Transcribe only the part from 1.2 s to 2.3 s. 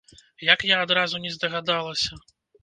не здагадалася!?